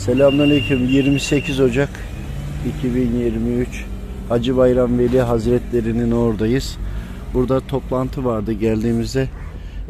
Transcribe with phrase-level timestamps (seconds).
[0.00, 0.88] Selamünaleyküm.
[0.88, 1.88] 28 Ocak
[2.78, 3.84] 2023
[4.28, 6.78] Hacı Bayram Veli Hazretlerinin oradayız.
[7.34, 9.28] Burada toplantı vardı geldiğimizde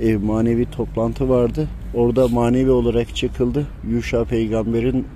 [0.01, 1.69] e, manevi toplantı vardı.
[1.95, 3.67] Orada manevi olarak çıkıldı.
[3.91, 5.07] Yuşa peygamberin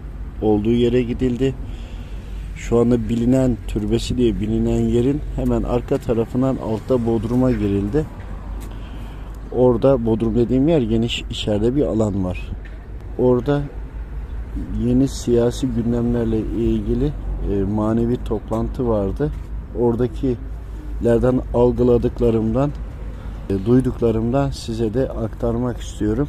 [0.43, 1.55] olduğu yere gidildi.
[2.57, 8.05] Şu anda bilinen türbesi diye bilinen yerin hemen arka tarafından altta bodruma girildi.
[9.53, 12.51] Orada bodrum dediğim yer geniş içeride bir alan var.
[13.19, 13.63] Orada
[14.85, 17.13] yeni siyasi gündemlerle ilgili
[17.53, 19.33] e, manevi toplantı vardı.
[19.81, 22.71] Oradakilerden algıladıklarımdan,
[23.51, 26.29] e, duyduklarımdan size de aktarmak istiyorum.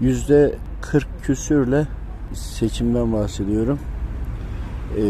[0.00, 1.86] Yüzde 40 küsürle
[2.32, 3.78] seçimden bahsediyorum.
[4.96, 5.02] E,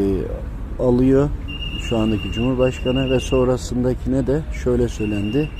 [0.82, 1.28] alıyor
[1.88, 5.50] şu andaki Cumhurbaşkanı ve sonrasındakine de şöyle söylendi.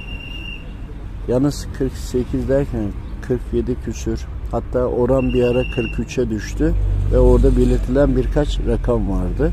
[1.29, 6.75] Yalnız 48 derken 47 küsür hatta oran bir ara 43'e düştü
[7.13, 9.53] ve orada belirtilen birkaç rakam vardı.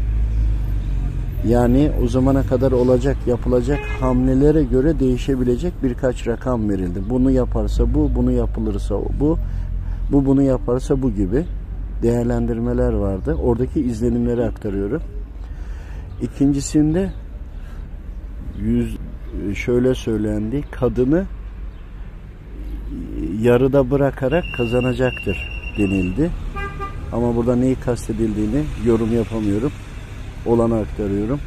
[1.48, 7.00] Yani o zamana kadar olacak yapılacak hamlelere göre değişebilecek birkaç rakam verildi.
[7.10, 9.38] Bunu yaparsa bu, bunu yapılırsa bu,
[10.12, 11.46] bu bunu yaparsa bu gibi
[12.02, 13.38] değerlendirmeler vardı.
[13.44, 15.02] Oradaki izlenimleri aktarıyorum.
[16.22, 17.12] İkincisinde
[18.60, 18.98] yüz
[19.56, 20.64] şöyle söylendi.
[20.72, 21.26] Kadını
[23.42, 26.32] yarıda bırakarak kazanacaktır denildi.
[27.12, 29.72] Ama burada neyi kastedildiğini yorum yapamıyorum.
[30.46, 31.40] Olanı aktarıyorum.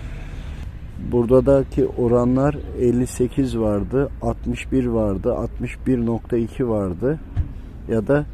[1.12, 7.18] Buradaki oranlar 58 vardı, 61 vardı, 61.2 vardı
[7.88, 8.26] ya da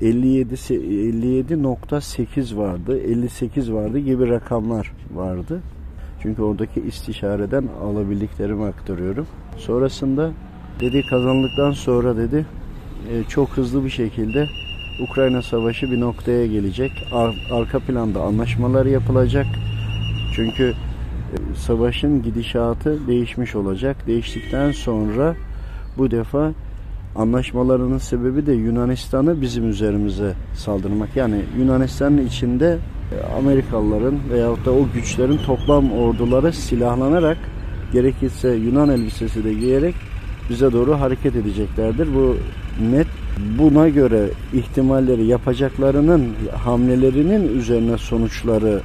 [0.00, 5.60] 57 57.8 vardı, 58 vardı gibi rakamlar vardı.
[6.22, 9.26] Çünkü oradaki istişareden alabildiklerimi aktarıyorum.
[9.56, 10.30] Sonrasında
[10.80, 12.46] dedi kazandıktan sonra dedi
[13.10, 14.48] e, çok hızlı bir şekilde
[15.00, 16.92] Ukrayna Savaşı bir noktaya gelecek.
[17.12, 19.46] Ar arka planda anlaşmalar yapılacak.
[20.34, 24.06] Çünkü e, savaşın gidişatı değişmiş olacak.
[24.06, 25.36] Değiştikten sonra
[25.98, 26.52] bu defa
[27.16, 31.16] anlaşmalarının sebebi de Yunanistan'ı bizim üzerimize saldırmak.
[31.16, 32.78] Yani Yunanistan'ın içinde
[33.12, 37.38] e, Amerikalıların veyahut da o güçlerin toplam orduları silahlanarak
[37.92, 39.94] gerekirse Yunan elbisesi de giyerek
[40.50, 42.08] bize doğru hareket edeceklerdir.
[42.14, 42.36] Bu
[42.90, 43.06] net.
[43.58, 46.28] Buna göre ihtimalleri yapacaklarının
[46.64, 48.80] hamlelerinin üzerine sonuçları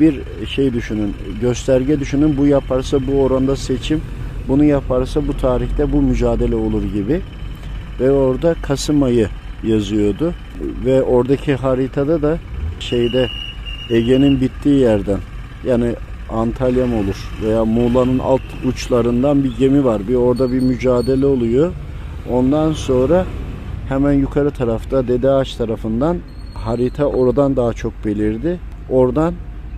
[0.00, 2.36] bir şey düşünün, gösterge düşünün.
[2.36, 4.00] Bu yaparsa bu oranda seçim,
[4.48, 7.20] bunu yaparsa bu tarihte bu mücadele olur gibi.
[8.00, 9.28] Ve orada Kasım ayı
[9.62, 10.34] yazıyordu.
[10.84, 12.38] Ve oradaki haritada da
[12.80, 13.28] şeyde
[13.90, 15.18] Ege'nin bittiği yerden
[15.66, 15.94] yani
[16.32, 20.08] Antalya mı olur veya Muğla'nın alt uçlarından bir gemi var.
[20.08, 21.72] Bir orada bir mücadele oluyor.
[22.30, 23.24] Ondan sonra
[23.88, 26.18] hemen yukarı tarafta Dede Ağaç tarafından
[26.54, 28.58] harita oradan daha çok belirdi.
[28.90, 29.34] Oradan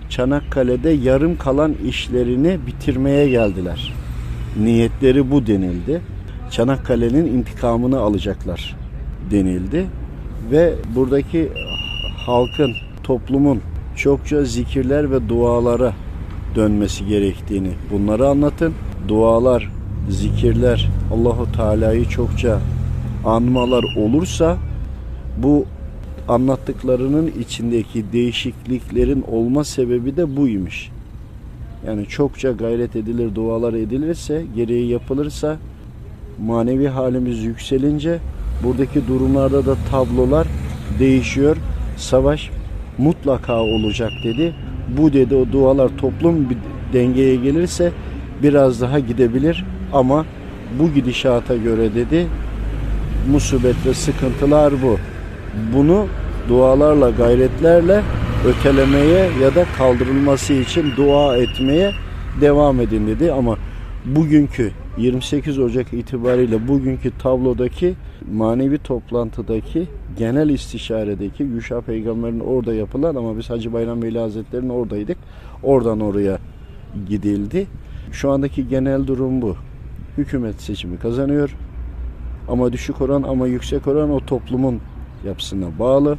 [0.08, 3.94] Çanakkale'de yarım kalan işlerini bitirmeye geldiler.
[4.62, 6.00] Niyetleri bu denildi.
[6.50, 8.76] Çanakkale'nin intikamını alacaklar
[9.30, 9.86] denildi.
[10.50, 11.48] Ve buradaki
[12.26, 12.72] halkın,
[13.02, 13.60] toplumun
[13.96, 15.92] çokça zikirler ve dualara
[16.54, 18.74] dönmesi gerektiğini bunları anlatın.
[19.08, 19.70] Dualar,
[20.10, 22.60] zikirler, Allahu Teala'yı çokça
[23.24, 24.56] anmalar olursa
[25.38, 25.64] bu
[26.28, 30.90] anlattıklarının içindeki değişikliklerin olma sebebi de buymuş.
[31.86, 35.58] Yani çokça gayret edilir, dualar edilirse, gereği yapılırsa
[36.46, 38.18] manevi halimiz yükselince
[38.64, 40.46] buradaki durumlarda da tablolar
[40.98, 41.56] değişiyor.
[41.96, 42.50] Savaş
[42.98, 44.54] mutlaka olacak dedi.
[44.98, 46.56] Bu dedi o dualar toplum bir
[46.92, 47.92] dengeye gelirse
[48.42, 50.26] biraz daha gidebilir ama
[50.78, 52.26] bu gidişata göre dedi
[53.30, 54.98] musibet ve sıkıntılar bu.
[55.74, 56.06] Bunu
[56.48, 58.02] dualarla, gayretlerle
[58.46, 61.92] ötelemeye ya da kaldırılması için dua etmeye
[62.40, 63.56] devam edin dedi ama
[64.04, 67.94] bugünkü 28 Ocak itibariyle bugünkü tablodaki
[68.32, 69.88] manevi toplantıdaki
[70.18, 75.18] genel istişaredeki Yuşa peygamberin orada yapılan ama biz Hacı Bayram Veli Hazretleri'nin oradaydık.
[75.62, 76.38] Oradan oraya
[77.08, 77.66] gidildi.
[78.12, 79.56] Şu andaki genel durum bu.
[80.18, 81.56] Hükümet seçimi kazanıyor.
[82.48, 84.80] Ama düşük oran ama yüksek oran o toplumun
[85.26, 86.18] yapısına bağlı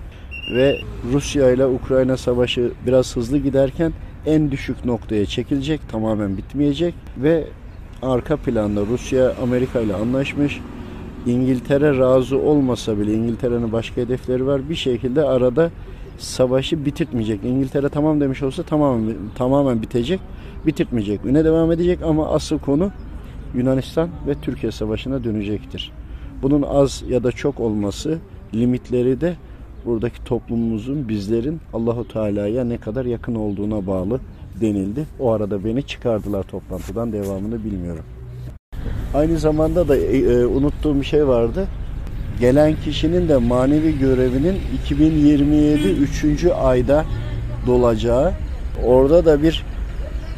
[0.55, 0.77] ve
[1.13, 3.93] Rusya ile Ukrayna savaşı biraz hızlı giderken
[4.25, 7.47] en düşük noktaya çekilecek, tamamen bitmeyecek ve
[8.01, 10.61] arka planda Rusya Amerika ile anlaşmış.
[11.25, 14.69] İngiltere razı olmasa bile İngiltere'nin başka hedefleri var.
[14.69, 15.71] Bir şekilde arada
[16.17, 17.43] savaşı bitirtmeyecek.
[17.43, 20.19] İngiltere tamam demiş olsa tamamen tamamen bitecek.
[20.65, 21.25] Bitirtmeyecek.
[21.25, 22.91] Öne devam edecek ama asıl konu
[23.55, 25.91] Yunanistan ve Türkiye savaşına dönecektir.
[26.41, 28.19] Bunun az ya da çok olması,
[28.53, 29.35] limitleri de
[29.85, 34.19] buradaki toplumumuzun bizlerin Allahu Teala'ya ne kadar yakın olduğuna bağlı
[34.61, 35.05] denildi.
[35.19, 38.03] O arada beni çıkardılar toplantıdan devamını bilmiyorum.
[39.13, 41.67] Aynı zamanda da e, e, unuttuğum bir şey vardı.
[42.39, 46.45] Gelen kişinin de manevi görevinin 2027 3.
[46.45, 47.05] ayda
[47.67, 48.33] dolacağı.
[48.85, 49.65] Orada da bir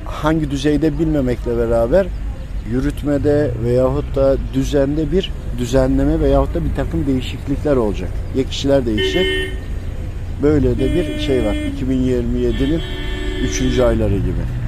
[0.06, 2.08] hangi düzeyde bilmemekle beraber
[2.72, 8.10] yürütmede veyahut da düzende bir düzenleme veyahut da bir takım değişiklikler olacak.
[8.36, 9.25] Ya kişiler değişecek.
[10.44, 11.54] Böyle de bir şey var.
[11.54, 12.81] 2027'nin
[13.44, 13.80] 3.
[13.80, 14.67] ayları gibi.